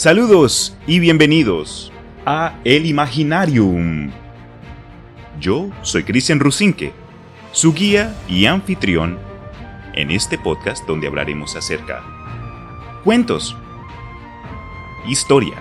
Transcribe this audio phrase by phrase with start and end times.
[0.00, 1.92] Saludos y bienvenidos
[2.24, 4.10] a El Imaginarium.
[5.38, 6.94] Yo soy Cristian Rusinque,
[7.52, 9.18] su guía y anfitrión
[9.92, 12.02] en este podcast donde hablaremos acerca
[13.04, 13.54] cuentos,
[15.06, 15.56] historia,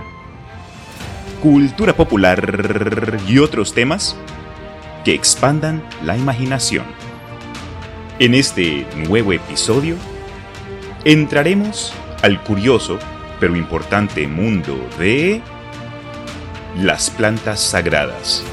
[1.44, 4.16] cultura popular y otros temas
[5.04, 6.86] que expandan la imaginación.
[8.20, 9.98] En este nuevo episodio
[11.04, 13.00] entraremos al curioso
[13.40, 15.42] pero importante mundo de
[16.78, 18.44] las plantas sagradas.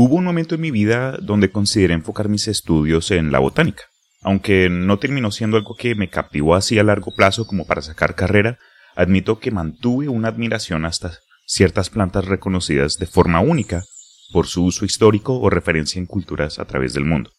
[0.00, 3.87] Hubo un momento en mi vida donde consideré enfocar mis estudios en la botánica.
[4.22, 8.14] Aunque no terminó siendo algo que me captivó así a largo plazo como para sacar
[8.14, 8.58] carrera,
[8.96, 13.84] admito que mantuve una admiración hasta ciertas plantas reconocidas de forma única
[14.32, 17.30] por su uso histórico o referencia en culturas a través del mundo.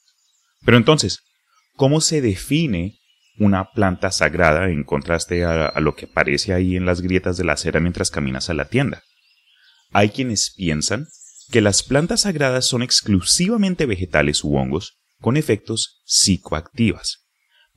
[0.66, 1.20] Pero entonces,
[1.76, 3.00] ¿cómo se define
[3.38, 7.54] una planta sagrada en contraste a, lo que aparece ahí en las grietas de la
[7.54, 9.04] acera mientras caminas a la tienda?
[9.92, 11.08] Hay quienes piensan
[11.52, 17.26] que las plantas sagradas son exclusivamente vegetales u hongos con efectos psicoactivas.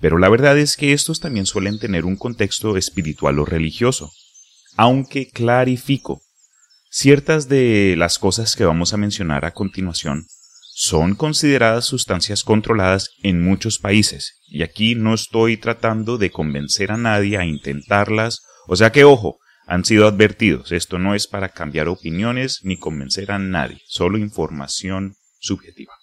[0.01, 4.11] Pero la verdad es que estos también suelen tener un contexto espiritual o religioso.
[4.77, 6.23] Aunque clarifico,
[6.91, 10.27] ciertas de las cosas que vamos a mencionar a continuación
[10.75, 16.97] son consideradas sustancias controladas en muchos países, y aquí no estoy tratando de convencer a
[16.97, 21.89] nadie a intentarlas, o sea que ojo, han sido advertidos, esto no es para cambiar
[21.89, 26.02] opiniones ni convencer a nadie, solo información subjetiva.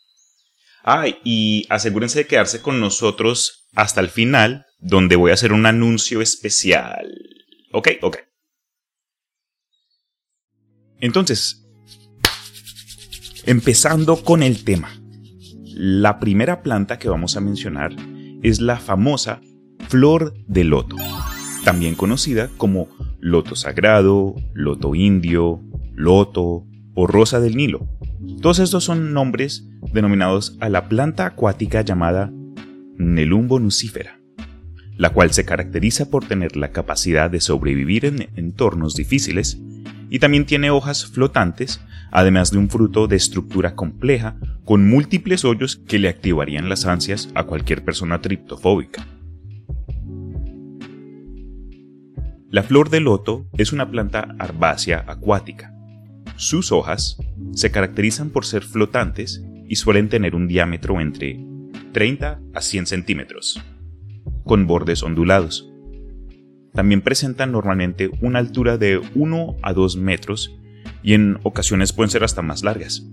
[0.84, 5.66] Ay, y asegúrense de quedarse con nosotros hasta el final, donde voy a hacer un
[5.66, 7.08] anuncio especial.
[7.72, 8.18] Ok, ok.
[11.02, 11.66] Entonces,
[13.46, 14.92] empezando con el tema.
[15.74, 17.96] La primera planta que vamos a mencionar
[18.44, 19.40] es la famosa
[19.88, 20.98] flor de loto,
[21.64, 22.90] también conocida como
[23.20, 25.62] loto sagrado, loto indio,
[25.96, 26.66] loto
[26.96, 27.88] o rosa del Nilo.
[28.42, 32.32] Todos estos son nombres denominados a la planta acuática llamada
[32.98, 34.20] Nelumbo nucifera,
[34.98, 39.58] la cual se caracteriza por tener la capacidad de sobrevivir en entornos difíciles
[40.10, 44.36] y también tiene hojas flotantes, además de un fruto de estructura compleja
[44.66, 49.06] con múltiples hoyos que le activarían las ansias a cualquier persona triptofóbica.
[52.52, 55.72] La flor de loto es una planta arbácea acuática.
[56.36, 57.18] Sus hojas
[57.54, 61.40] se caracterizan por ser flotantes y suelen tener un diámetro entre
[61.94, 63.64] 30 a 100 centímetros,
[64.44, 65.72] con bordes ondulados.
[66.74, 70.60] También presentan normalmente una altura de 1 a 2 metros
[71.04, 73.08] y en ocasiones pueden ser hasta más largas.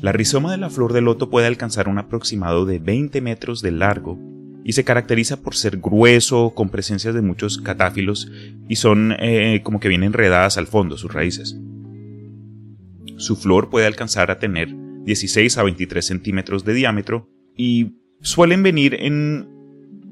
[0.00, 3.70] La rizoma de la flor de loto puede alcanzar un aproximado de 20 metros de
[3.70, 4.18] largo
[4.64, 8.30] y se caracteriza por ser grueso, con presencia de muchos catáfilos
[8.68, 11.56] y son eh, como que bien enredadas al fondo sus raíces.
[13.16, 18.94] Su flor puede alcanzar a tener 16 a 23 centímetros de diámetro y suelen venir
[18.94, 19.48] en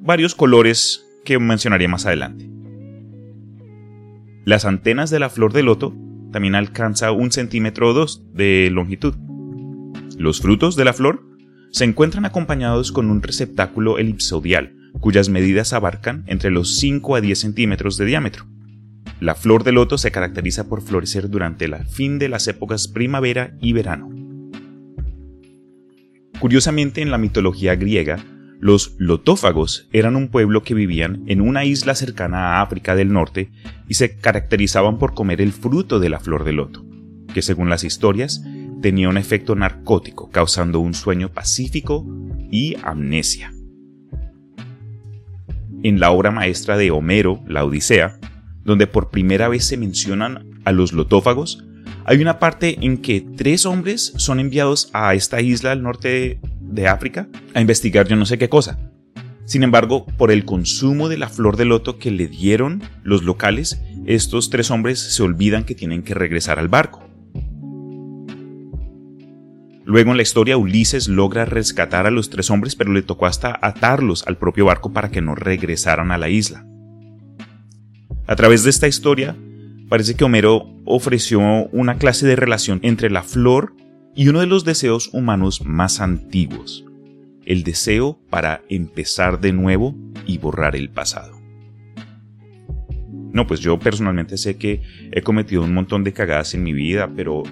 [0.01, 2.49] varios colores que mencionaré más adelante.
[4.45, 5.95] Las antenas de la flor de loto
[6.33, 9.15] también alcanza un centímetro o dos de longitud.
[10.19, 11.27] Los frutos de la flor
[11.71, 17.39] se encuentran acompañados con un receptáculo elipsodial, cuyas medidas abarcan entre los 5 a 10
[17.39, 18.47] centímetros de diámetro.
[19.21, 23.57] La flor de loto se caracteriza por florecer durante el fin de las épocas primavera
[23.61, 24.11] y verano.
[26.41, 28.19] Curiosamente, en la mitología griega,
[28.61, 33.51] los lotófagos eran un pueblo que vivían en una isla cercana a África del Norte
[33.89, 36.85] y se caracterizaban por comer el fruto de la flor de loto,
[37.33, 38.43] que según las historias
[38.81, 42.07] tenía un efecto narcótico, causando un sueño pacífico
[42.51, 43.53] y amnesia.
[45.83, 48.19] En la obra maestra de Homero, la Odisea,
[48.65, 51.65] donde por primera vez se mencionan a los lotófagos,
[52.07, 56.89] hay una parte en que tres hombres son enviados a esta isla al norte de
[56.89, 58.79] África a investigar yo no sé qué cosa.
[59.47, 63.81] Sin embargo, por el consumo de la flor de loto que le dieron los locales,
[64.07, 67.03] estos tres hombres se olvidan que tienen que regresar al barco.
[69.85, 73.59] Luego en la historia Ulises logra rescatar a los tres hombres, pero le tocó hasta
[73.61, 76.67] atarlos al propio barco para que no regresaran a la isla.
[78.27, 79.37] A través de esta historia,
[79.91, 81.41] parece que Homero ofreció
[81.73, 83.75] una clase de relación entre la flor
[84.17, 86.87] y uno de los deseos humanos más antiguos,
[87.45, 89.95] el deseo para empezar de nuevo
[90.25, 91.39] y borrar el pasado.
[93.35, 94.81] No, pues yo personalmente sé que
[95.13, 97.43] he cometido un montón de cagadas en mi vida, pero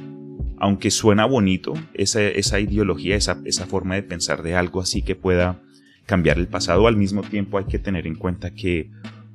[0.57, 5.61] aunque suena bonito esa, ideología, esa, esa forma de pensar de algo así que pueda
[6.07, 8.91] cambiar el pasado, al mismo tiempo hay que tener en cuenta que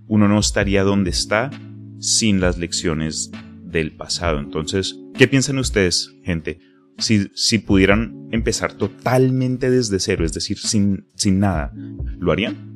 [0.08, 1.52] uno no estaría donde está
[2.00, 3.32] sin las lecciones
[3.64, 4.40] del pasado.
[4.40, 6.60] Entonces, ¿qué piensan ustedes, gente?
[6.98, 11.72] Si, si pudieran empezar totalmente desde cero, es decir, sin, sin nada,
[12.20, 12.68] ¿lo harían?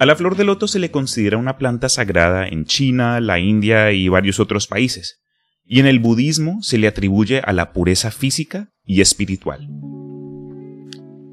[0.00, 3.90] A la flor de loto se le considera una planta sagrada en China, la India
[3.92, 5.20] y varios otros países,
[5.64, 9.68] y en el budismo se le atribuye a la pureza física y espiritual.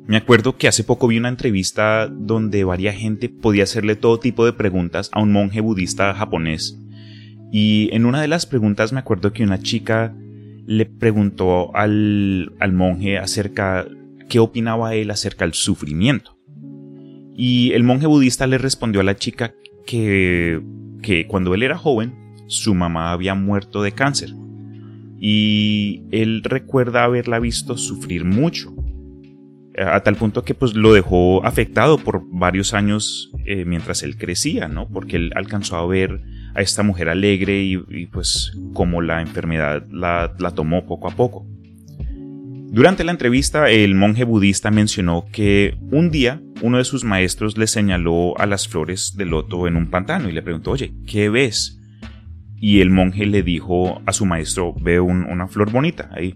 [0.08, 4.46] Me acuerdo que hace poco vi una entrevista donde varias gente podía hacerle todo tipo
[4.46, 6.80] de preguntas a un monje budista japonés.
[7.52, 10.16] Y en una de las preguntas me acuerdo que una chica
[10.68, 13.88] le preguntó al, al monje acerca
[14.30, 16.38] qué opinaba él acerca del sufrimiento.
[17.36, 19.56] Y el monje budista le respondió a la chica
[19.88, 20.62] que,
[21.02, 22.14] que cuando él era joven,
[22.46, 24.36] su mamá había muerto de cáncer.
[25.20, 28.76] Y él recuerda haberla visto sufrir mucho
[29.78, 34.68] a tal punto que pues lo dejó afectado por varios años eh, mientras él crecía,
[34.68, 34.88] ¿no?
[34.88, 36.22] Porque él alcanzó a ver
[36.54, 41.46] a esta mujer alegre y, pues como la enfermedad la, tomó poco a poco.
[42.72, 47.68] Durante la entrevista, el monje budista mencionó que un día uno de sus maestros le
[47.68, 51.82] señaló a las flores de loto en un pantano y le preguntó, oye, ¿qué ves?
[52.58, 56.36] Y el monje le dijo a su maestro, veo una flor bonita ahí.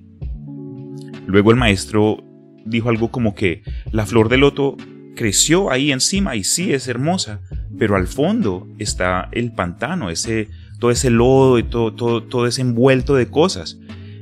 [1.26, 2.29] Luego el maestro
[2.70, 4.78] dijo algo como que la flor de loto
[5.16, 7.42] creció ahí encima y sí es hermosa,
[7.78, 10.48] pero al fondo está el pantano, ese,
[10.80, 13.78] todo ese lodo y todo, todo, todo ese envuelto de cosas.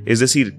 [0.06, 0.56] Es decir,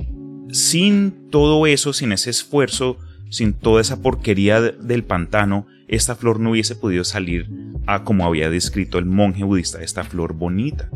[0.50, 2.99] sin todo eso, sin ese esfuerzo,
[3.31, 7.49] sin toda esa porquería del pantano, esta flor no hubiese podido salir
[7.87, 10.90] a como había descrito el monje budista, esta flor bonita.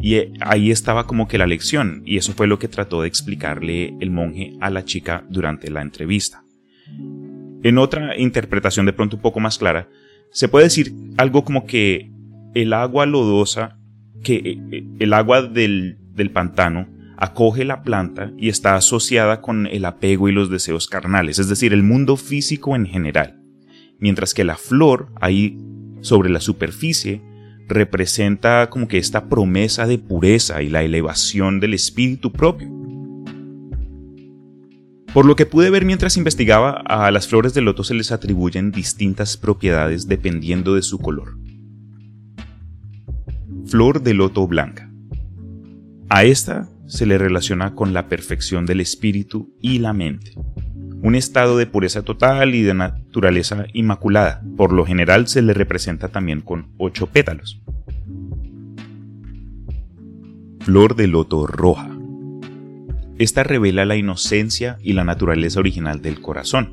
[0.00, 3.08] Y eh, ahí estaba como que la lección, y eso fue lo que trató de
[3.08, 6.44] explicarle el monje a la chica durante la entrevista.
[7.62, 9.88] En otra interpretación de pronto un poco más clara,
[10.30, 12.12] se puede decir algo como que
[12.54, 13.78] el agua lodosa,
[14.22, 19.66] que eh, eh, el agua del, del pantano, acoge la planta y está asociada con
[19.66, 23.42] el apego y los deseos carnales, es decir, el mundo físico en general,
[23.98, 25.58] mientras que la flor, ahí
[26.00, 27.20] sobre la superficie,
[27.68, 32.68] representa como que esta promesa de pureza y la elevación del espíritu propio.
[35.12, 38.70] Por lo que pude ver mientras investigaba, a las flores de loto se les atribuyen
[38.70, 41.38] distintas propiedades dependiendo de su color.
[43.66, 44.90] Flor de loto blanca.
[46.08, 50.34] A esta se le relaciona con la perfección del espíritu y la mente,
[51.00, 54.42] un estado de pureza total y de naturaleza inmaculada.
[54.56, 57.60] Por lo general se le representa también con ocho pétalos.
[60.60, 61.88] Flor de loto roja.
[63.18, 66.72] Esta revela la inocencia y la naturaleza original del corazón.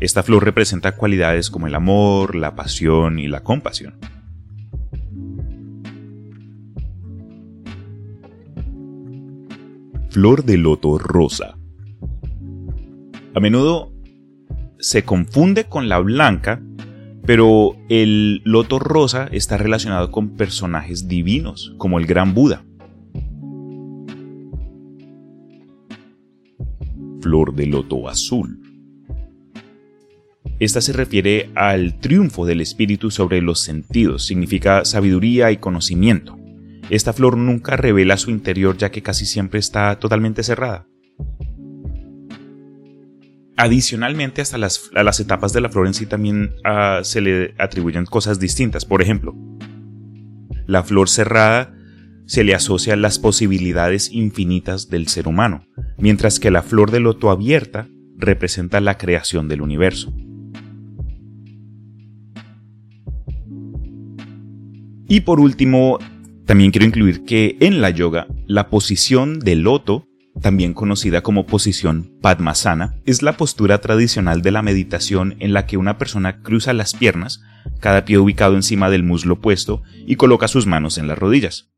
[0.00, 3.94] Esta flor representa cualidades como el amor, la pasión y la compasión.
[10.10, 11.56] Flor de loto rosa
[13.36, 13.92] a menudo
[14.78, 16.62] se confunde con la blanca,
[17.26, 22.64] pero el loto rosa está relacionado con personajes divinos, como el gran Buda.
[27.20, 28.58] Flor de loto azul.
[30.58, 36.38] Esta se refiere al triunfo del espíritu sobre los sentidos, significa sabiduría y conocimiento.
[36.88, 40.86] Esta flor nunca revela su interior ya que casi siempre está totalmente cerrada.
[43.56, 48.38] Adicionalmente, hasta las, etapas de la flor en sí también ah, se le atribuyen cosas
[48.38, 48.84] distintas.
[48.84, 49.34] Por ejemplo,
[50.66, 51.74] la flor cerrada
[52.26, 57.00] se le asocia a las posibilidades infinitas del ser humano, mientras que la flor de
[57.00, 60.12] loto abierta representa la creación del universo.
[65.08, 65.98] Y por último,
[66.44, 70.05] también quiero incluir que en la yoga, la posición del loto
[70.40, 75.76] también conocida como posición Padmasana, es la postura tradicional de la meditación en la que
[75.76, 77.42] una persona cruza las piernas,
[77.80, 81.70] cada pie ubicado encima del muslo opuesto, y coloca sus manos en las rodillas.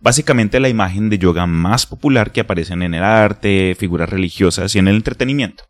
[0.00, 4.78] Básicamente la imagen de yoga más popular que aparecen en el arte, figuras religiosas y
[4.78, 5.64] en el entretenimiento.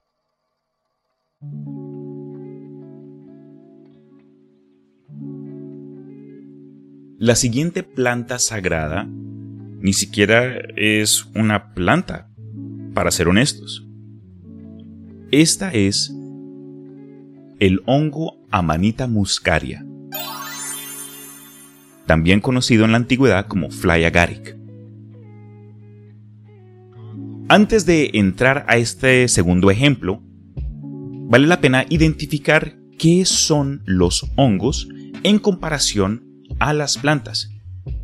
[7.18, 9.08] La siguiente planta sagrada
[9.84, 12.30] ni siquiera es una planta.
[12.94, 13.84] para ser honestos.
[15.32, 16.14] Esta es
[17.58, 19.84] el hongo Amanita muscaria,
[22.06, 24.56] también conocido en la antigüedad como Fly agaric.
[27.48, 30.22] Antes de entrar a este segundo ejemplo,
[31.28, 34.88] vale la pena identificar qué son los hongos
[35.24, 36.24] en comparación
[36.60, 37.50] a las plantas.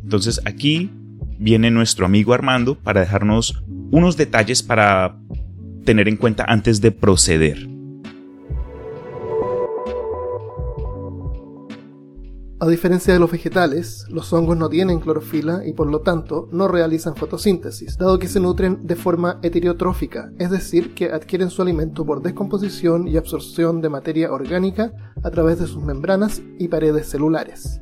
[0.03, 0.91] Entonces aquí
[1.41, 5.19] viene nuestro amigo Armando para dejarnos unos detalles para
[5.83, 7.67] tener en cuenta antes de proceder.
[12.59, 16.67] A diferencia de los vegetales, los hongos no tienen clorofila y por lo tanto no
[16.67, 22.05] realizan fotosíntesis, dado que se nutren de forma heterotrófica, es decir, que adquieren su alimento
[22.05, 24.93] por descomposición y absorción de materia orgánica
[25.23, 27.81] a través de sus membranas y paredes celulares.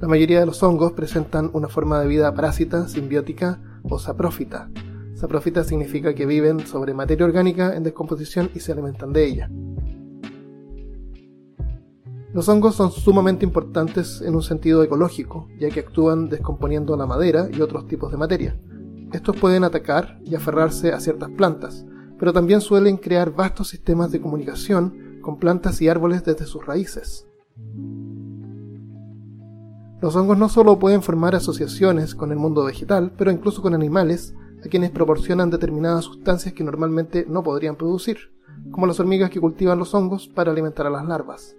[0.00, 4.70] La mayoría de los hongos presentan una forma de vida parásita, simbiótica o saprófita.
[5.14, 9.50] Saprófita significa que viven sobre materia orgánica en descomposición y se alimentan de ella.
[12.32, 17.48] Los hongos son sumamente importantes en un sentido ecológico, ya que actúan descomponiendo la madera
[17.52, 18.56] y otros tipos de materia.
[19.12, 21.84] Estos pueden atacar y aferrarse a ciertas plantas,
[22.20, 27.26] pero también suelen crear vastos sistemas de comunicación con plantas y árboles desde sus raíces.
[30.00, 34.32] Los hongos no solo pueden formar asociaciones con el mundo vegetal, pero incluso con animales,
[34.64, 38.18] a quienes proporcionan determinadas sustancias que normalmente no podrían producir,
[38.70, 41.56] como las hormigas que cultivan los hongos para alimentar a las larvas.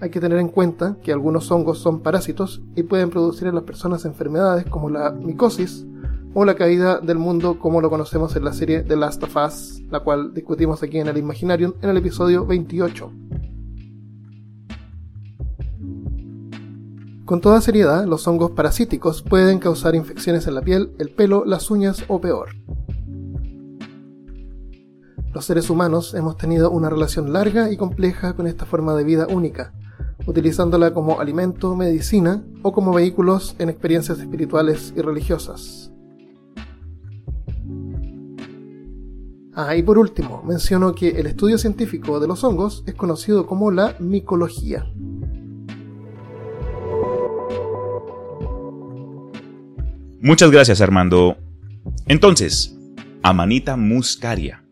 [0.00, 3.62] Hay que tener en cuenta que algunos hongos son parásitos y pueden producir en las
[3.62, 5.86] personas enfermedades como la micosis
[6.34, 9.82] o la caída del mundo como lo conocemos en la serie The Last of Us,
[9.88, 13.12] la cual discutimos aquí en el Imaginarium en el episodio 28.
[17.24, 21.70] Con toda seriedad, los hongos parasíticos pueden causar infecciones en la piel, el pelo, las
[21.70, 22.48] uñas o peor.
[25.32, 29.28] Los seres humanos hemos tenido una relación larga y compleja con esta forma de vida
[29.30, 29.72] única,
[30.26, 35.92] utilizándola como alimento, medicina o como vehículos en experiencias espirituales y religiosas.
[39.54, 43.70] Ah, y por último, menciono que el estudio científico de los hongos es conocido como
[43.70, 44.92] la micología.
[50.22, 51.36] Muchas gracias, Armando.
[52.06, 52.78] Entonces,
[53.24, 54.62] Amanita muscaria.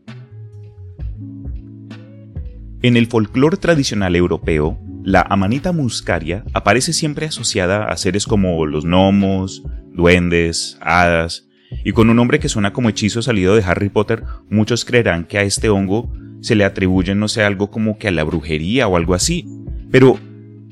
[2.82, 8.84] En el folclore tradicional europeo, la Amanita muscaria aparece siempre asociada a seres como los
[8.84, 11.48] gnomos, duendes, hadas,
[11.84, 15.38] y con un nombre que suena como hechizo salido de Harry Potter, muchos creerán que
[15.38, 18.96] a este hongo se le atribuyen, no sé, algo como que a la brujería o
[18.96, 19.48] algo así.
[19.90, 20.16] Pero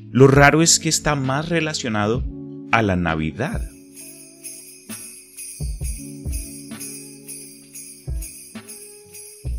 [0.09, 2.23] lo raro es que está más relacionado
[2.71, 3.61] a la Navidad.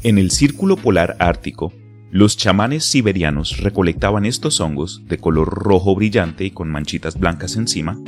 [0.02, 1.74] En el círculo polar ártico,
[2.10, 7.98] los chamanes siberianos recolectaban estos hongos de color rojo brillante y con manchitas blancas encima,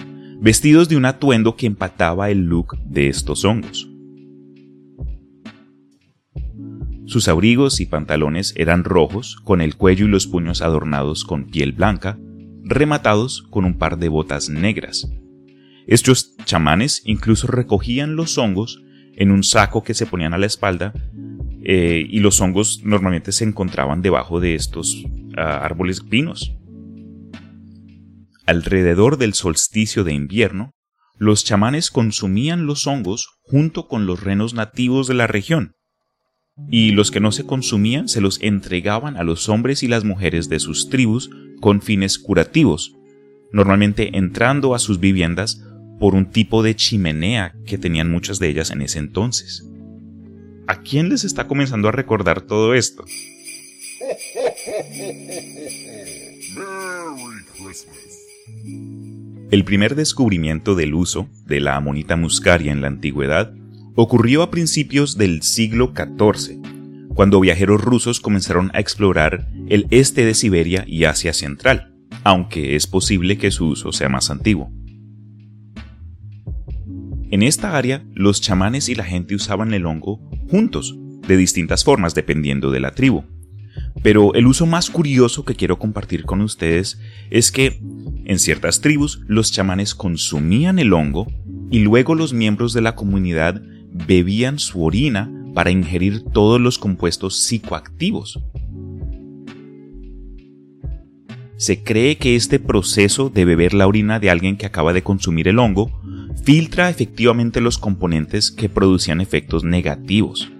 [0.40, 3.90] vestidos de un atuendo que empataba el look de estos hongos.
[7.04, 11.72] Sus abrigos y pantalones eran rojos, con el cuello y los puños adornados con piel
[11.72, 12.18] blanca,
[12.64, 15.10] rematados con un par de botas negras.
[15.86, 18.82] Estos chamanes incluso recogían los hongos
[19.14, 20.94] en un saco que se ponían a la espalda
[21.64, 25.04] eh, y los hongos normalmente se encontraban debajo de estos
[25.36, 26.54] ah, árboles pinos.
[28.46, 30.72] Alrededor del solsticio de invierno,
[31.16, 35.76] los chamanes consumían los hongos junto con los renos nativos de la región,
[36.68, 40.48] y los que no se consumían se los entregaban a los hombres y las mujeres
[40.48, 42.92] de sus tribus con fines curativos,
[43.52, 45.62] normalmente entrando a sus viviendas
[46.00, 49.64] por un tipo de chimenea que tenían muchas de ellas en ese entonces.
[50.66, 53.04] ¿A quién les está comenzando a recordar todo esto?
[59.50, 63.52] El primer descubrimiento del uso de la amonita muscaria en la antigüedad
[63.94, 66.58] ocurrió a principios del siglo XIV,
[67.14, 72.86] cuando viajeros rusos comenzaron a explorar el este de Siberia y Asia Central, aunque es
[72.86, 74.72] posible que su uso sea más antiguo.
[77.32, 80.20] En esta área, los chamanes y la gente usaban el hongo
[80.50, 80.94] juntos,
[81.26, 83.24] de distintas formas dependiendo de la tribu.
[84.02, 87.80] Pero el uso más curioso que quiero compartir con ustedes es que
[88.26, 91.26] en ciertas tribus los chamanes consumían el hongo
[91.70, 93.62] y luego los miembros de la comunidad
[94.06, 98.40] bebían su orina para ingerir todos los compuestos psicoactivos.
[101.56, 105.48] Se cree que este proceso de beber la orina de alguien que acaba de consumir
[105.48, 106.01] el hongo
[106.44, 110.50] filtra efectivamente los componentes que producían efectos negativos.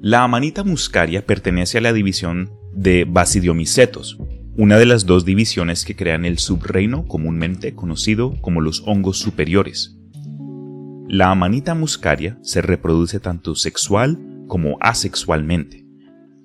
[0.00, 4.16] La amanita muscaria pertenece a la división de Basidiomicetos,
[4.56, 9.96] una de las dos divisiones que crean el subreino comúnmente conocido como los hongos superiores.
[11.08, 15.84] La amanita muscaria se reproduce tanto sexual como asexualmente,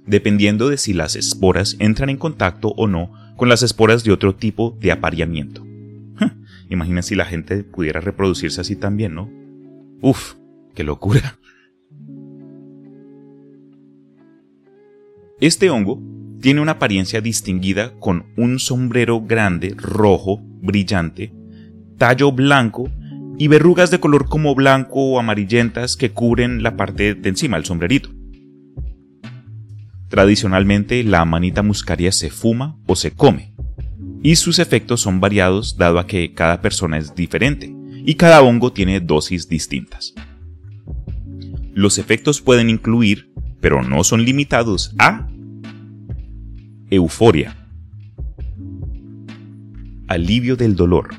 [0.05, 4.35] dependiendo de si las esporas entran en contacto o no con las esporas de otro
[4.35, 5.62] tipo de apareamiento.
[6.69, 9.29] Imagina si la gente pudiera reproducirse así también, ¿no?
[10.01, 10.35] Uf,
[10.73, 11.37] qué locura.
[15.39, 16.01] Este hongo
[16.41, 21.33] tiene una apariencia distinguida con un sombrero grande, rojo, brillante,
[21.97, 22.89] tallo blanco
[23.37, 27.65] y verrugas de color como blanco o amarillentas que cubren la parte de encima, el
[27.65, 28.09] sombrerito.
[30.09, 33.52] Tradicionalmente la amanita muscaria se fuma o se come,
[34.23, 37.75] y sus efectos son variados dado a que cada persona es diferente
[38.05, 40.13] y cada hongo tiene dosis distintas.
[41.73, 45.27] Los efectos pueden incluir, pero no son limitados a
[46.89, 47.67] euforia,
[50.07, 51.15] alivio del dolor,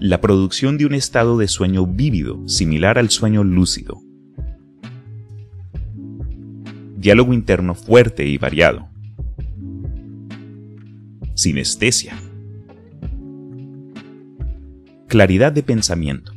[0.00, 4.00] la producción de un estado de sueño vívido similar al sueño lúcido,
[6.96, 8.88] diálogo interno fuerte y variado,
[11.36, 12.18] sinestesia,
[15.06, 16.32] claridad de pensamiento,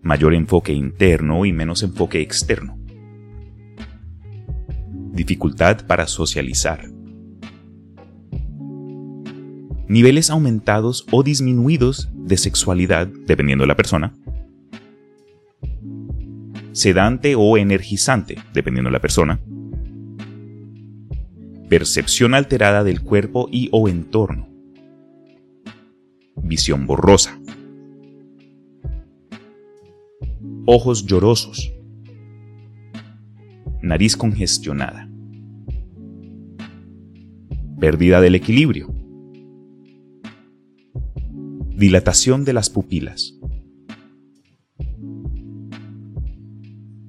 [0.00, 2.78] mayor enfoque interno y menos enfoque externo,
[5.12, 6.90] dificultad para socializar.
[9.86, 14.14] Niveles aumentados o disminuidos de sexualidad, dependiendo de la persona.
[16.72, 19.40] Sedante o energizante, dependiendo de la persona.
[21.68, 24.48] Percepción alterada del cuerpo y o entorno.
[26.36, 27.38] Visión borrosa.
[30.66, 31.72] Ojos llorosos.
[33.82, 35.08] Nariz congestionada
[37.78, 38.92] pérdida del equilibrio,
[41.76, 43.34] dilatación de las pupilas,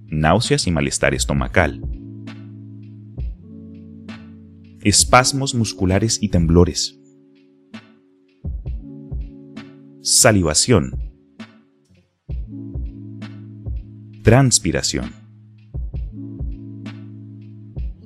[0.08, 1.82] náuseas y malestar estomacal,
[4.82, 7.00] espasmos musculares y temblores,
[10.02, 11.12] salivación,
[14.24, 15.12] transpiración.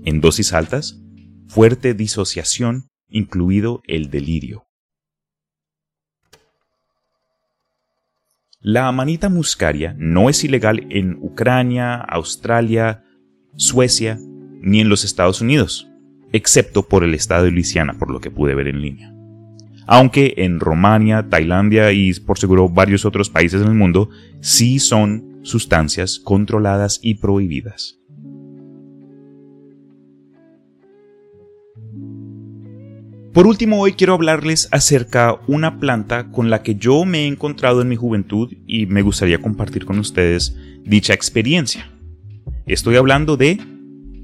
[0.06, 1.00] En dosis altas,
[1.48, 4.66] fuerte disociación, incluido el delirio.
[8.60, 13.04] La amanita muscaria no es ilegal en Ucrania, Australia,
[13.56, 14.18] Suecia
[14.62, 15.90] ni en los Estados Unidos,
[16.34, 19.14] excepto por el estado de Luisiana, por lo que pude ver en línea.
[19.86, 24.10] Aunque en Romania, Tailandia y por seguro varios otros países del mundo
[24.42, 28.00] sí son sustancias controladas y prohibidas.
[33.34, 37.82] Por último, hoy quiero hablarles acerca una planta con la que yo me he encontrado
[37.82, 41.92] en mi juventud y me gustaría compartir con ustedes dicha experiencia.
[42.68, 43.58] Estoy hablando de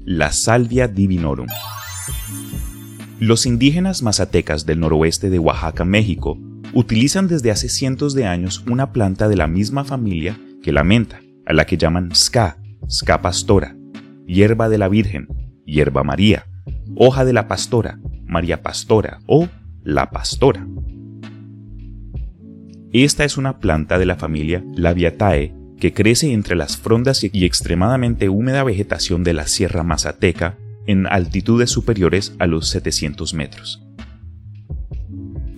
[0.04, 1.48] la Salvia divinorum.
[3.18, 6.38] Los indígenas mazatecas del noroeste de Oaxaca, México,
[6.72, 11.20] utilizan desde hace cientos de años una planta de la misma familia que la menta,
[11.46, 12.56] a la que llaman ska,
[12.88, 13.76] ska pastora,
[14.26, 15.28] hierba de la Virgen,
[15.66, 16.46] hierba María,
[16.96, 19.48] hoja de la pastora, María Pastora o
[19.82, 20.66] la Pastora.
[22.92, 28.28] Esta es una planta de la familia Labiatae que crece entre las frondas y extremadamente
[28.28, 33.82] húmeda vegetación de la Sierra Mazateca en altitudes superiores a los 700 metros.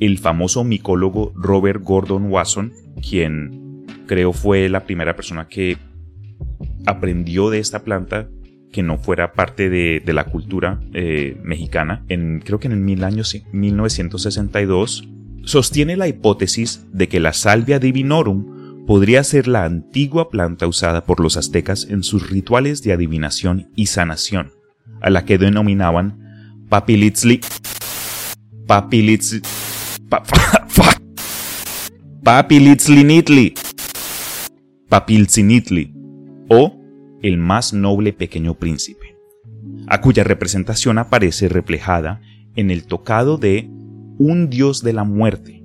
[0.00, 2.72] El famoso micólogo Robert Gordon Wasson,
[3.08, 5.78] quien creo fue la primera persona que
[6.86, 8.28] aprendió de esta planta
[8.72, 13.04] que no fuera parte de, la cultura eh, mexicana, en, creo que en el mil
[13.04, 15.08] años, 1962,
[15.44, 21.20] sostiene la hipótesis de que la salvia divinorum podría ser la antigua planta usada por
[21.20, 24.52] los aztecas en sus rituales de adivinación y sanación,
[25.02, 26.18] a la que denominaban
[26.68, 27.40] papilitzli,
[28.66, 29.42] papilitzli,
[32.22, 33.54] papilitzlinitli,
[34.88, 35.92] papilzinitli,
[36.48, 36.78] o
[37.22, 39.16] el más noble pequeño príncipe,
[39.88, 42.20] a cuya representación aparece reflejada
[42.56, 43.68] en el tocado de
[44.18, 45.64] un dios de la muerte,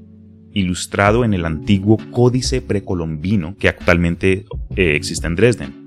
[0.52, 4.46] ilustrado en el antiguo códice precolombino que actualmente
[4.76, 5.87] eh, existe en Dresden.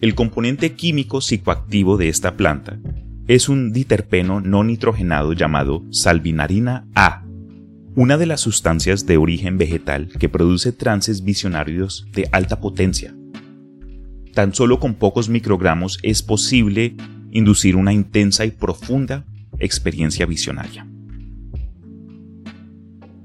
[0.00, 2.78] El componente químico psicoactivo de esta planta
[3.26, 7.26] es un diterpeno no nitrogenado llamado salvinarina A,
[7.94, 13.14] una de las sustancias de origen vegetal que produce trances visionarios de alta potencia.
[14.32, 16.96] Tan solo con pocos microgramos es posible
[17.30, 19.26] inducir una intensa y profunda
[19.58, 20.88] experiencia visionaria.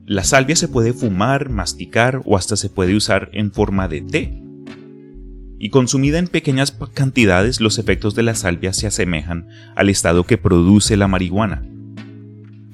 [0.05, 4.44] La salvia se puede fumar, masticar o hasta se puede usar en forma de té.
[5.65, 10.38] Y consumida en pequeñas cantidades, los efectos de la salvia se asemejan al estado que
[10.38, 11.63] produce la marihuana.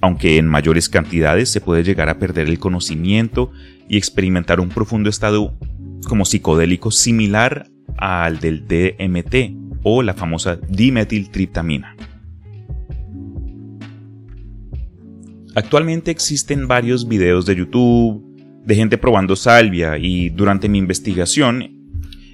[0.01, 3.54] Aunque en mayores cantidades se puede llegar a perder el conocimiento
[3.88, 5.58] y experimentar un profundo estado
[6.06, 11.95] como psicodélico similar al del DMT o la famosa dimetiltriptamina.
[15.56, 18.21] Actualmente existen varios videos de YouTube
[18.65, 21.80] de gente probando salvia y durante mi investigación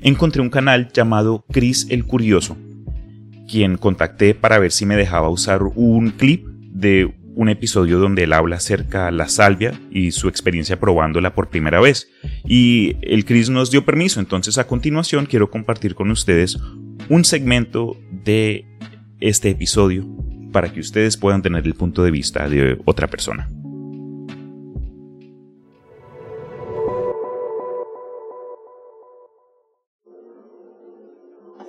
[0.08, 2.58] encontré un canal llamado Chris el Curioso,
[3.50, 8.34] quien contacté para ver si me dejaba usar un clip de un episodio donde él
[8.34, 12.10] habla acerca de la salvia y su experiencia probándola por primera vez.
[12.46, 16.58] Y el Chris nos dio permiso, entonces a continuación quiero compartir con ustedes
[17.10, 18.66] un segmento de
[19.20, 20.08] este episodio
[20.52, 23.50] para que ustedes puedan tener el punto de vista de otra persona.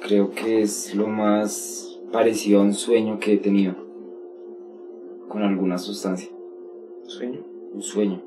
[0.08, 3.74] Creo que es lo más parecido a un sueño que he tenido
[5.28, 6.30] con alguna sustancia.
[7.04, 7.40] ¿Sueño?
[7.74, 8.22] Un sueño.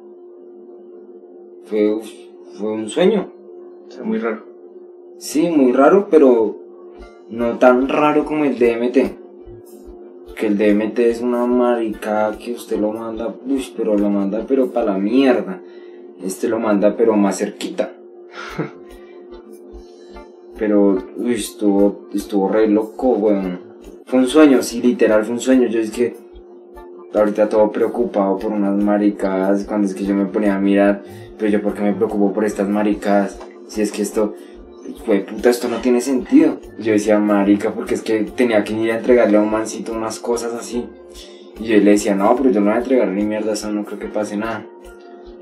[1.66, 2.00] Fue,
[2.54, 3.32] fue un sueño.
[3.88, 4.46] O sea, muy raro.
[5.18, 6.56] Sí, muy raro, pero
[7.30, 9.20] no tan raro como el DMT
[10.36, 14.72] que el DMT es una marica que usted lo manda, uy, pero lo manda pero
[14.72, 15.62] para la mierda.
[16.24, 17.94] Este lo manda pero más cerquita.
[20.62, 20.96] pero,
[21.26, 23.62] estuvo, estuvo re loco, weón.
[24.06, 25.68] Fue un sueño, sí, literal fue un sueño.
[25.68, 26.16] Yo es que
[27.16, 31.02] ahorita todo preocupado por unas maricas, cuando es que yo me ponía a mirar,
[31.40, 34.36] pero yo por qué me preocupo por estas maricas, si es que esto,
[35.04, 36.60] fue puta, esto no tiene sentido.
[36.78, 40.20] Yo decía, marica, porque es que tenía que ir a entregarle a un mancito unas
[40.20, 40.86] cosas así.
[41.60, 43.84] Y yo le decía, no, pero yo no voy a entregar ni mierda, eso no
[43.84, 44.64] creo que pase nada.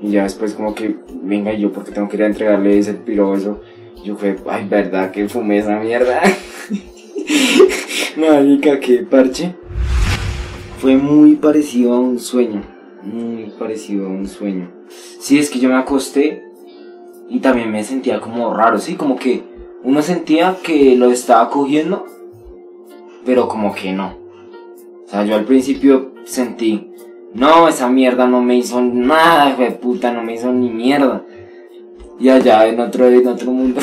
[0.00, 3.34] Y ya después como que, venga, yo porque tengo que ir a entregarle ese piro
[3.34, 3.60] eso.
[4.04, 6.22] Yo fue, ay, verdad que fumé esa mierda.
[8.16, 9.54] marica, qué parche.
[10.78, 12.62] Fue muy parecido a un sueño.
[13.02, 14.70] Muy parecido a un sueño.
[15.18, 16.42] Sí, es que yo me acosté
[17.28, 19.42] y también me sentía como raro, sí, como que
[19.84, 22.04] uno sentía que lo estaba cogiendo,
[23.24, 24.16] pero como que no.
[25.04, 26.90] O sea, yo al principio sentí,
[27.32, 31.24] no, esa mierda no me hizo nada, de puta, no me hizo ni mierda.
[32.20, 33.80] Y allá en otro, en otro mundo.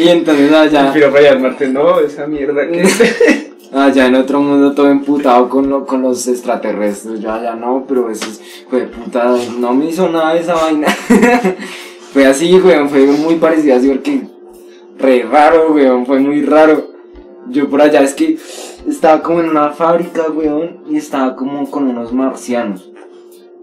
[0.00, 0.92] y entonces allá.
[0.92, 2.84] Quiero fallar, Marte, no, esa mierda que.
[3.72, 7.20] allá en otro mundo todo emputado con, con los extraterrestres.
[7.20, 10.88] Yo allá no, pero eso es, fue puta, no me hizo nada esa vaina.
[12.12, 14.22] fue así, weón, fue muy parecido así porque
[14.98, 16.88] re raro, weón, fue muy raro.
[17.48, 18.38] Yo por allá es que
[18.86, 22.90] estaba como en una fábrica, weón, y estaba como con unos marcianos.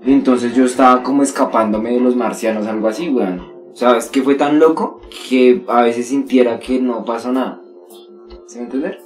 [0.05, 3.39] Entonces yo estaba como escapándome de los marcianos, algo así, weón.
[3.73, 7.61] O sea, es que fue tan loco que a veces sintiera que no pasó nada.
[8.45, 8.97] ¿Sí me entiendes?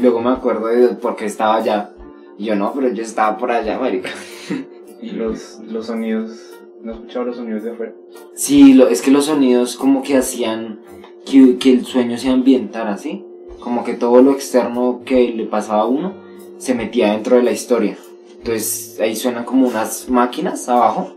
[0.00, 1.94] Luego me acuerdo de por qué estaba allá.
[2.36, 4.10] Y yo no, pero yo estaba por allá, marica.
[5.02, 6.54] ¿Y los, los sonidos?
[6.82, 7.94] ¿No escuchaba los sonidos de afuera?
[8.34, 10.80] Sí, lo, es que los sonidos como que hacían
[11.24, 13.24] que, que el sueño se ambientara, así
[13.60, 16.12] Como que todo lo externo que le pasaba a uno
[16.58, 17.96] se metía dentro de la historia.
[18.44, 21.16] Entonces ahí suenan como unas máquinas abajo.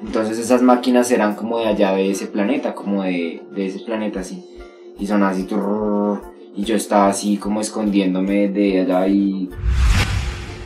[0.00, 4.20] Entonces esas máquinas eran como de allá de ese planeta, como de, de ese planeta
[4.20, 4.44] así.
[4.96, 5.44] Y son así,
[6.54, 9.50] y yo estaba así como escondiéndome de allá y...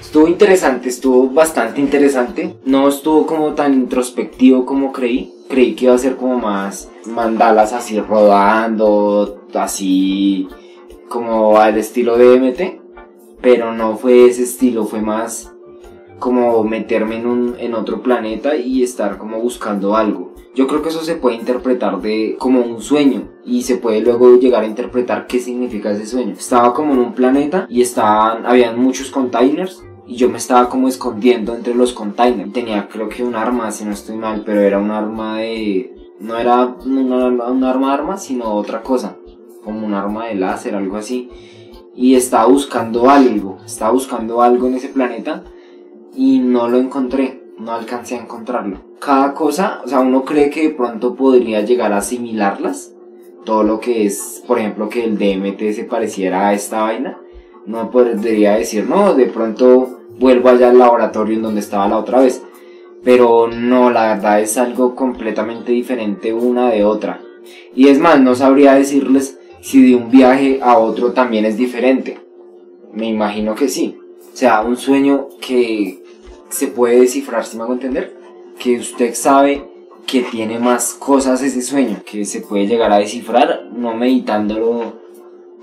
[0.03, 2.57] Estuvo interesante, estuvo bastante interesante.
[2.67, 5.33] No estuvo como tan introspectivo como creí.
[5.49, 10.47] Creí que iba a ser como más mandalas así rodando, así
[11.09, 12.83] como al estilo de MT.
[13.41, 15.52] Pero no fue ese estilo, fue más
[16.23, 20.33] como meterme en, un, en otro planeta y estar como buscando algo.
[20.55, 24.39] Yo creo que eso se puede interpretar de como un sueño y se puede luego
[24.39, 26.35] llegar a interpretar qué significa ese sueño.
[26.35, 30.87] Estaba como en un planeta y estaban, habían muchos containers y yo me estaba como
[30.87, 32.53] escondiendo entre los containers.
[32.53, 35.93] Tenía creo que un arma, si no estoy mal, pero era un arma de...
[36.21, 39.17] No era un arma de arma, sino otra cosa,
[39.65, 41.31] como un arma de láser, algo así.
[41.97, 45.43] Y estaba buscando algo, estaba buscando algo en ese planeta
[46.15, 48.81] y no lo encontré no alcancé a encontrarlo.
[48.99, 52.93] Cada cosa, o sea, uno cree que de pronto podría llegar a asimilarlas.
[53.45, 57.19] Todo lo que es, por ejemplo, que el DMT se pareciera a esta vaina.
[57.67, 62.21] no podría decir, no, de pronto vuelvo allá al laboratorio en donde estaba la otra
[62.21, 62.43] vez.
[63.05, 67.21] Pero no, la verdad es algo completamente diferente una de otra.
[67.75, 72.21] Y es más, no sabría decirles si de un viaje a otro también es diferente.
[72.93, 73.99] Me imagino que sí.
[74.33, 76.02] O sea, un sueño que
[76.53, 78.15] se puede descifrar, si me hago entender.
[78.59, 79.67] Que usted sabe
[80.07, 85.01] que tiene más cosas ese sueño, que se puede llegar a descifrar, no meditándolo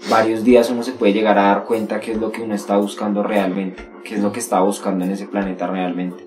[0.10, 2.78] varios días uno se puede llegar a dar cuenta qué es lo que uno está
[2.78, 6.25] buscando realmente, qué es lo que está buscando en ese planeta realmente.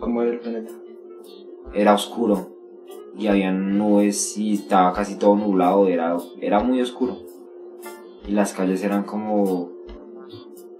[0.00, 0.72] ¿Cómo era el planeta?
[1.74, 2.50] Era oscuro
[3.18, 7.18] y había nubes y estaba casi todo nublado, era, era muy oscuro.
[8.26, 9.70] Y las calles eran como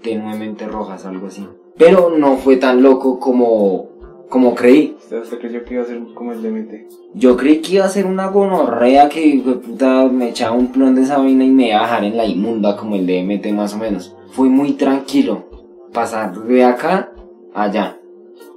[0.03, 1.47] tenuemente rojas, algo así.
[1.77, 3.89] Pero no fue tan loco como,
[4.29, 4.97] como creí.
[4.97, 7.15] ¿Usted creyó que iba a ser como el DMT?
[7.15, 11.03] Yo creí que iba a ser una gonorrea que puta me echaba un plón de
[11.03, 13.79] esa vaina y me iba a dejar en la inmunda como el DMT más o
[13.79, 14.17] menos.
[14.31, 15.45] Fue muy tranquilo.
[15.93, 17.13] Pasar de acá
[17.53, 17.99] a allá.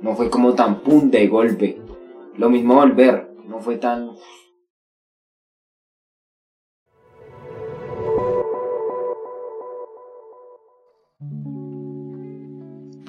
[0.02, 1.82] No fue como tan pum de golpe.
[2.38, 3.32] Lo mismo volver.
[3.48, 4.12] No fue tan...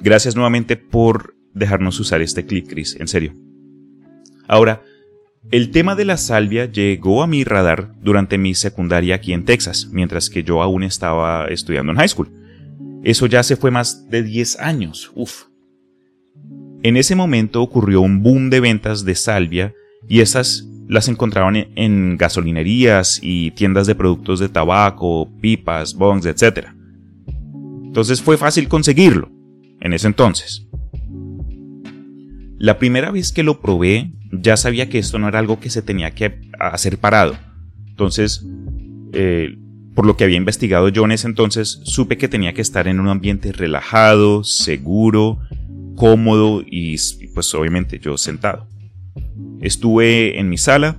[0.01, 3.35] Gracias nuevamente por dejarnos usar este clip, Chris, en serio.
[4.47, 4.81] Ahora,
[5.51, 9.89] el tema de la salvia llegó a mi radar durante mi secundaria aquí en Texas,
[9.91, 12.31] mientras que yo aún estaba estudiando en high school.
[13.03, 15.45] Eso ya se fue más de 10 años, uff.
[16.83, 19.73] En ese momento ocurrió un boom de ventas de salvia
[20.07, 26.69] y esas las encontraban en gasolinerías y tiendas de productos de tabaco, pipas, bongs, etc.
[27.85, 29.29] Entonces fue fácil conseguirlo,
[29.81, 30.67] en ese entonces.
[32.57, 35.81] La primera vez que lo probé, ya sabía que esto no era algo que se
[35.81, 37.37] tenía que hacer parado.
[37.87, 38.45] Entonces,
[39.13, 39.57] eh,
[39.95, 42.99] por lo que había investigado yo en ese entonces, supe que tenía que estar en
[42.99, 45.39] un ambiente relajado, seguro,
[45.95, 46.97] cómodo y
[47.33, 48.67] pues obviamente yo sentado.
[49.61, 50.97] Estuve en mi sala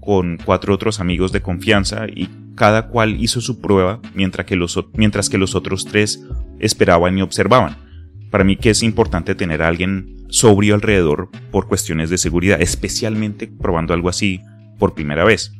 [0.00, 4.82] con cuatro otros amigos de confianza y cada cual hizo su prueba mientras que los,
[4.94, 6.24] mientras que los otros tres
[6.58, 7.87] esperaban y observaban.
[8.30, 13.46] Para mí que es importante tener a alguien sobrio alrededor por cuestiones de seguridad, especialmente
[13.46, 14.40] probando algo así
[14.78, 15.52] por primera vez.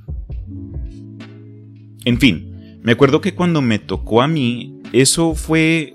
[2.05, 5.95] En fin, me acuerdo que cuando me tocó a mí, eso fue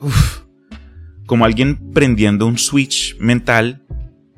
[1.26, 3.84] como alguien prendiendo un switch mental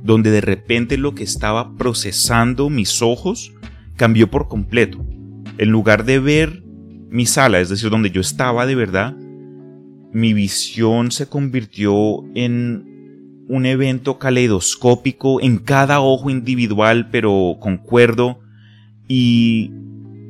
[0.05, 3.53] donde de repente lo que estaba procesando mis ojos
[3.95, 5.03] cambió por completo.
[5.57, 6.63] En lugar de ver
[7.09, 9.15] mi sala, es decir, donde yo estaba de verdad,
[10.15, 18.39] mi visión se convirtió en un evento caleidoscópico en cada ojo individual, pero concuerdo.
[19.09, 19.73] Y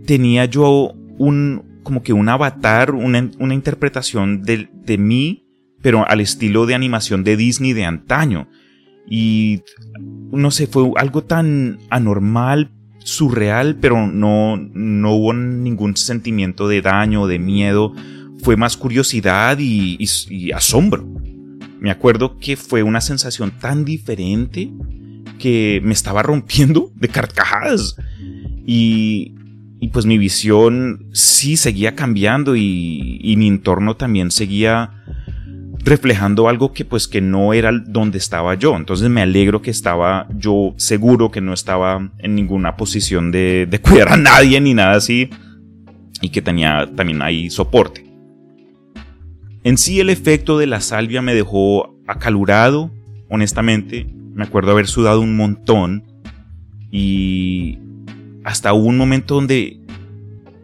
[0.08, 5.45] tenía yo un, como que un avatar, una, una interpretación de, de mí,
[5.84, 8.50] pero al estilo de animación de Disney de antaño.
[9.08, 9.62] Y
[10.32, 17.28] no sé, fue algo tan anormal, surreal, pero no, no hubo ningún sentimiento de daño,
[17.28, 17.93] de miedo
[18.46, 19.98] fue más curiosidad y,
[20.54, 21.04] asombro.
[21.80, 24.70] Me acuerdo que fue una sensación tan diferente
[25.40, 27.96] que me estaba rompiendo de carcajadas.
[28.64, 29.34] Y,
[29.92, 34.92] pues mi visión sí seguía cambiando y, mi entorno también seguía
[35.80, 38.76] reflejando algo que pues que no era donde estaba yo.
[38.76, 43.82] Entonces me alegro que estaba yo seguro que no estaba en ninguna posición de, de
[43.82, 45.32] cuidar a nadie ni nada así
[46.22, 48.05] y que tenía también ahí soporte.
[49.65, 52.91] En sí el efecto de la salvia me dejó acalurado,
[53.32, 54.06] honestamente.
[54.36, 56.04] Me acuerdo haber sudado un montón
[56.91, 57.80] y
[58.43, 59.80] hasta un momento donde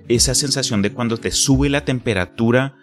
[0.07, 2.75] esa sensación de cuando te sube la temperatura,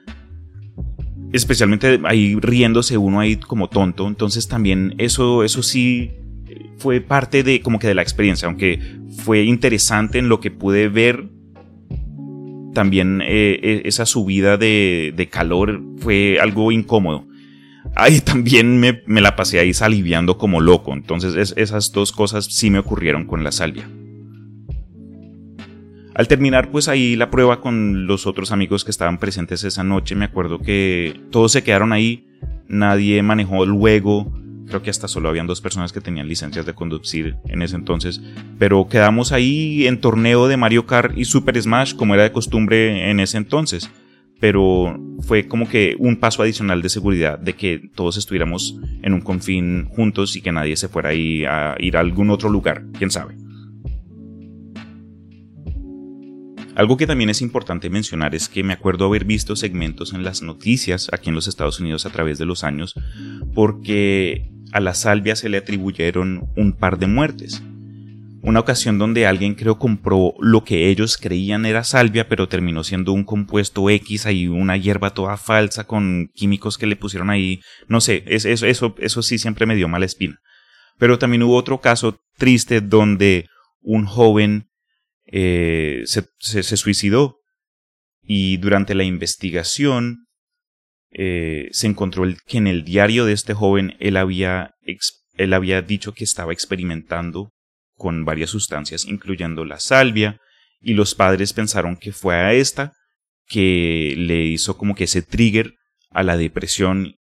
[1.33, 6.11] especialmente ahí riéndose uno ahí como tonto, entonces también eso, eso sí
[6.79, 8.81] fue parte de como que de la experiencia, aunque
[9.19, 11.29] fue interesante en lo que pude ver
[12.75, 17.27] también eh, eh, esa subida de, calor fue algo incómodo.
[17.95, 20.93] Ahí también me, la pasé ahí saliviando como loco.
[20.93, 23.89] Entonces esas dos cosas sí me ocurrieron con la salvia.
[26.15, 30.17] Al terminar pues ahí la prueba con los otros amigos que estaban presentes esa noche,
[30.17, 32.27] me acuerdo que todos se quedaron ahí,
[32.67, 34.33] nadie manejó luego,
[34.69, 38.21] Creo que hasta solo habían dos personas que tenían licencias de conducir en ese entonces.
[38.59, 43.11] Pero quedamos ahí en torneo de Mario Kart y Super Smash como era de costumbre
[43.11, 43.91] en ese entonces.
[44.41, 49.21] Pero fue como que un paso adicional de seguridad de que todos estuviéramos en un
[49.21, 53.11] confín juntos y que nadie se fuera ahí a ir a algún otro lugar, quién
[53.11, 53.37] sabe.
[56.79, 60.43] Algo que también es importante mencionar es que me acuerdo haber visto segmentos en las
[60.43, 62.95] noticias aquí en los Estados Unidos a través de los años
[63.53, 67.63] porque a la salvia se le atribuyeron un par de muertes.
[68.41, 73.13] Una ocasión donde alguien creo compró lo que ellos creían era salvia, pero terminó siendo
[73.13, 77.61] un compuesto X ahí, una hierba toda falsa con químicos que le pusieron ahí.
[77.89, 80.39] No sé, eso, eso, eso sí siempre me dio mala espina.
[80.99, 83.49] Pero también hubo otro caso triste donde
[83.81, 84.69] un joven
[85.27, 87.41] eh, se, se, suicidó
[88.23, 90.28] y durante la investigación
[91.11, 94.75] eh, se encontró que en el diario de este joven él había,
[95.35, 97.51] él había dicho que estaba experimentando
[97.95, 100.39] con varias sustancias, incluyendo la salvia,
[100.81, 102.93] y los padres pensaron que fue a esta
[103.47, 105.75] que le hizo como que ese trigger
[106.11, 107.17] a la depresión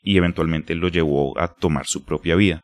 [0.00, 2.62] y eventualmente lo llevó a tomar su propia vida.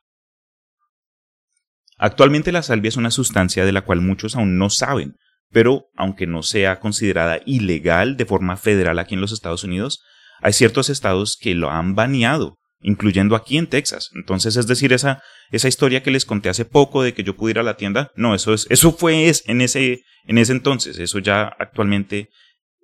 [1.96, 5.16] Actualmente la salvia es una sustancia de la cual muchos aún no saben,
[5.50, 10.00] pero aunque no sea considerada ilegal de forma federal aquí en los Estados Unidos,
[10.40, 14.10] hay ciertos estados que lo han baneado, incluyendo aquí en Texas.
[14.14, 17.52] Entonces, es decir, esa, esa historia que les conté hace poco de que yo pude
[17.52, 20.98] ir a la tienda, no, eso es, eso fue es, en ese, en ese entonces.
[20.98, 22.28] Eso ya actualmente,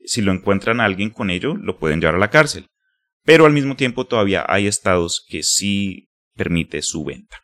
[0.04, 2.66] si lo encuentran a alguien con ello, lo pueden llevar a la cárcel.
[3.24, 7.38] Pero al mismo tiempo todavía hay estados que sí permite su venta.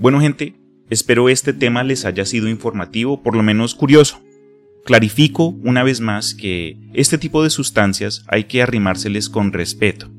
[0.00, 0.54] Bueno gente,
[0.90, 4.20] espero este tema les haya sido informativo, por lo menos curioso.
[4.84, 10.10] Clarifico una vez más que este tipo de sustancias hay que arrimárseles con respeto.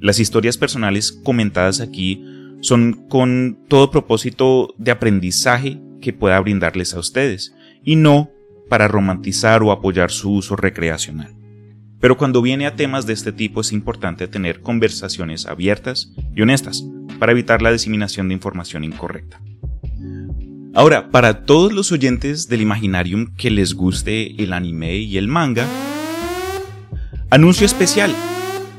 [0.00, 2.24] Las historias personales comentadas aquí
[2.60, 8.30] son con todo propósito de aprendizaje que pueda brindarles a ustedes, y no
[8.68, 11.34] para romantizar o apoyar su uso recreacional.
[12.00, 16.84] Pero cuando viene a temas de este tipo es importante tener conversaciones abiertas y honestas
[17.18, 19.40] para evitar la diseminación de información incorrecta.
[20.76, 25.66] Ahora, para todos los oyentes del Imaginarium que les guste el anime y el manga,
[27.30, 28.14] anuncio especial.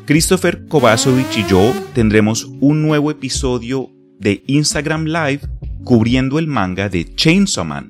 [0.06, 5.42] Christopher Kovacevic y yo tendremos un nuevo episodio de Instagram Live
[5.84, 7.90] cubriendo el manga de Chainsaw Man.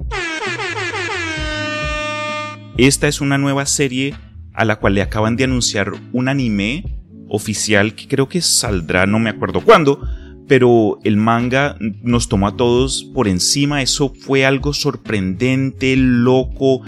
[2.77, 4.15] Esta es una nueva serie
[4.53, 9.19] a la cual le acaban de anunciar un anime oficial que creo que saldrá, no
[9.19, 9.99] me acuerdo cuándo,
[10.47, 16.83] pero el manga nos tomó a todos por encima, eso fue algo sorprendente, loco,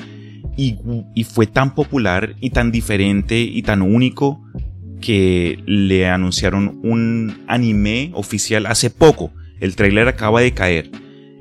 [0.59, 4.43] y, fue tan popular y tan diferente y tan único
[4.99, 9.31] que le anunciaron un anime oficial hace poco.
[9.61, 10.91] El trailer acaba de caer.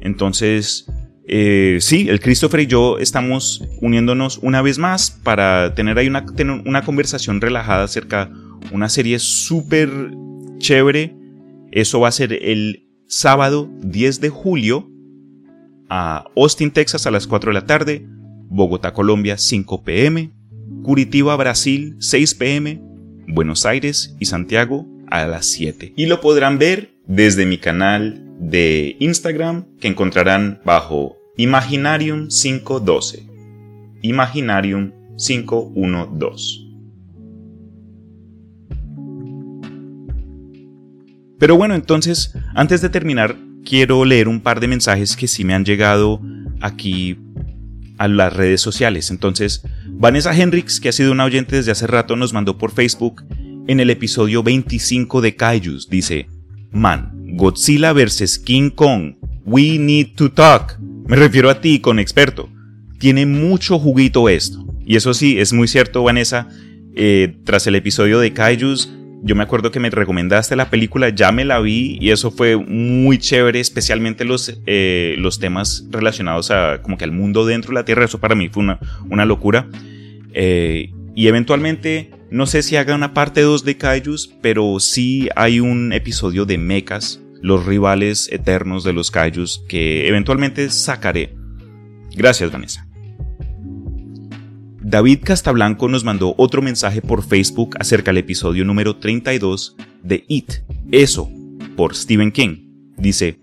[0.00, 0.86] Entonces,
[1.26, 6.24] eh, sí, el Christopher y yo estamos uniéndonos una vez más para tener ahí una,
[6.64, 9.90] una conversación relajada acerca de una serie súper
[10.58, 11.17] chévere.
[11.70, 14.90] Eso va a ser el sábado 10 de julio
[15.88, 18.06] a Austin, Texas a las 4 de la tarde,
[18.48, 20.32] Bogotá, Colombia 5 pm,
[20.82, 22.82] Curitiba, Brasil 6 pm,
[23.26, 25.94] Buenos Aires y Santiago a las 7.
[25.96, 33.26] Y lo podrán ver desde mi canal de Instagram que encontrarán bajo Imaginarium 512.
[34.02, 36.67] Imaginarium 512.
[41.38, 45.54] Pero bueno, entonces, antes de terminar, quiero leer un par de mensajes que sí me
[45.54, 46.20] han llegado
[46.60, 47.18] aquí
[47.98, 49.10] a las redes sociales.
[49.10, 53.24] Entonces, Vanessa Hendrix, que ha sido una oyente desde hace rato, nos mandó por Facebook
[53.66, 55.88] en el episodio 25 de Kaijus.
[55.88, 56.28] Dice,
[56.70, 58.38] Man, Godzilla vs.
[58.38, 60.78] King Kong, we need to talk.
[61.06, 62.48] Me refiero a ti con experto.
[62.98, 64.64] Tiene mucho juguito esto.
[64.84, 66.48] Y eso sí, es muy cierto, Vanessa.
[66.94, 68.90] Eh, tras el episodio de Kaijus,
[69.22, 72.56] yo me acuerdo que me recomendaste la película, ya me la vi y eso fue
[72.56, 77.74] muy chévere, especialmente los, eh, los temas relacionados a como que al mundo dentro de
[77.74, 78.04] la Tierra.
[78.04, 78.78] Eso para mí fue una,
[79.10, 79.68] una locura.
[80.34, 85.60] Eh, y eventualmente, no sé si haga una parte 2 de Kaijus, pero sí hay
[85.60, 91.34] un episodio de mechas los rivales eternos de los Kaijus que eventualmente sacaré.
[92.14, 92.87] Gracias, Vanessa.
[94.90, 100.62] David Castablanco nos mandó otro mensaje por Facebook acerca del episodio número 32 de It,
[100.90, 101.30] Eso,
[101.76, 102.94] por Stephen King.
[102.96, 103.38] Dice,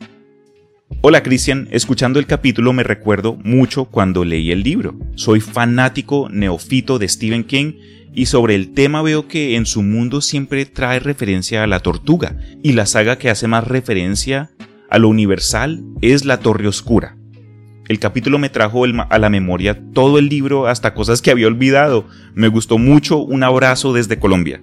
[1.02, 4.98] Hola Cristian, escuchando el capítulo me recuerdo mucho cuando leí el libro.
[5.14, 7.74] Soy fanático neofito de Stephen King
[8.12, 12.40] y sobre el tema veo que en su mundo siempre trae referencia a la tortuga,
[12.64, 14.50] y la saga que hace más referencia
[14.90, 17.18] a lo universal es La Torre Oscura.
[17.88, 22.08] El capítulo me trajo a la memoria todo el libro hasta cosas que había olvidado.
[22.34, 23.20] Me gustó mucho.
[23.20, 24.60] Un abrazo desde Colombia.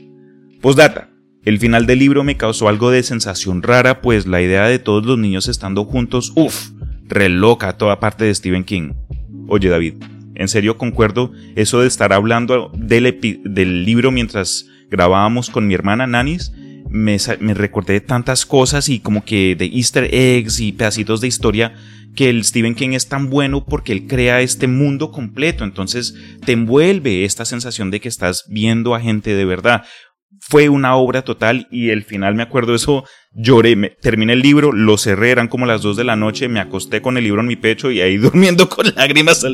[0.61, 1.09] Postdata.
[1.45, 5.05] El final del libro me causó algo de sensación rara, pues la idea de todos
[5.05, 6.71] los niños estando juntos, uff,
[7.09, 8.93] re loca toda parte de Stephen King.
[9.49, 9.95] Oye David,
[10.37, 16.07] en serio concuerdo eso de estar hablando del, del libro mientras grabábamos con mi hermana
[16.07, 16.53] Nanis.
[16.93, 17.17] Me,
[17.55, 21.75] recordé tantas cosas y como que de easter eggs y pedacitos de historia
[22.15, 26.15] que el Stephen King es tan bueno porque él crea este mundo completo, entonces
[26.45, 29.85] te envuelve esta sensación de que estás viendo a gente de verdad.
[30.41, 34.99] Fue una obra total y el final me acuerdo eso, lloré, terminé el libro, lo
[34.99, 37.57] cerré, eran como las 2 de la noche, me acosté con el libro en mi
[37.57, 39.47] pecho y ahí durmiendo con lágrimas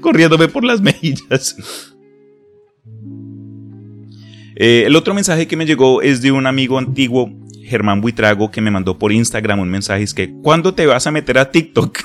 [0.00, 1.56] corriéndome por las mejillas.
[4.62, 7.32] Eh, el otro mensaje que me llegó es de un amigo antiguo
[7.62, 11.10] Germán Buitrago que me mandó por Instagram un mensaje es que ¿cuándo te vas a
[11.10, 11.98] meter a TikTok?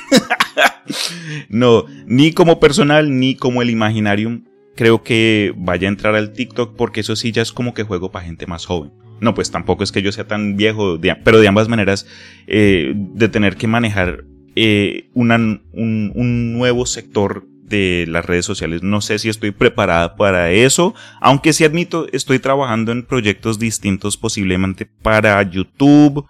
[1.49, 6.77] no, ni como personal ni como el Imaginarium creo que vaya a entrar al TikTok
[6.77, 8.93] porque eso sí ya es como que juego para gente más joven.
[9.19, 12.07] No, pues tampoco es que yo sea tan viejo, pero de ambas maneras,
[12.47, 14.23] eh, de tener que manejar
[14.55, 18.83] eh, un, un nuevo sector de las redes sociales.
[18.83, 24.17] No sé si estoy preparada para eso, aunque sí admito, estoy trabajando en proyectos distintos
[24.17, 26.25] posiblemente para YouTube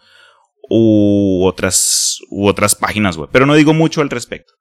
[0.69, 4.53] u otras, u otras páginas web, pero no digo mucho al respecto.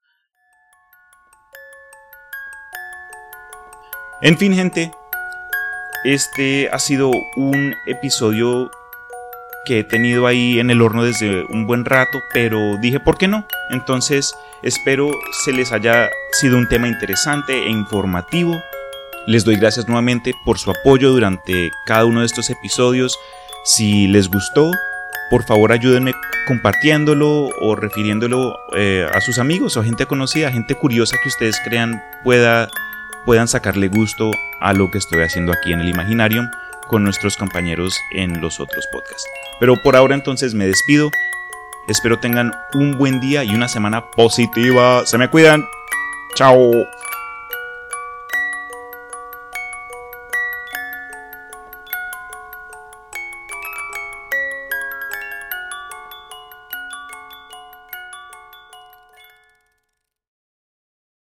[4.20, 4.90] En fin, gente,
[6.04, 8.70] este ha sido un episodio
[9.64, 13.28] que he tenido ahí en el horno desde un buen rato, pero dije, ¿por qué
[13.28, 13.46] no?
[13.70, 14.34] Entonces,
[14.64, 15.12] espero
[15.44, 18.60] se les haya sido un tema interesante e informativo.
[19.26, 23.18] Les doy gracias nuevamente por su apoyo durante cada uno de estos episodios.
[23.64, 24.70] Si les gustó,
[25.30, 26.14] por favor ayúdenme
[26.46, 32.02] compartiéndolo o refiriéndolo eh, a sus amigos o gente conocida, gente curiosa que ustedes crean
[32.22, 32.68] pueda,
[33.24, 36.50] puedan sacarle gusto a lo que estoy haciendo aquí en el Imaginarium
[36.88, 39.26] con nuestros compañeros en los otros podcasts.
[39.60, 41.10] Pero por ahora entonces me despido.
[41.86, 45.04] Espero tengan un buen día y una semana positiva.
[45.06, 45.64] Se me cuidan.
[46.34, 46.58] Chao.